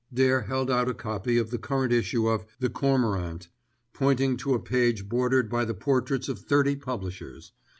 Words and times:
Dare 0.11 0.41
held 0.41 0.71
out 0.71 0.89
a 0.89 0.95
copy 0.95 1.37
of 1.37 1.51
the 1.51 1.59
current 1.59 1.93
issue 1.93 2.27
of 2.27 2.43
The 2.57 2.71
Cormorant, 2.71 3.49
pointing 3.93 4.35
to 4.37 4.55
a 4.55 4.59
page 4.59 5.07
bordered 5.07 5.47
by 5.47 5.63
the 5.63 5.75
portraits 5.75 6.27
of 6.27 6.39
thirty 6.39 6.75
publishers. 6.75 7.51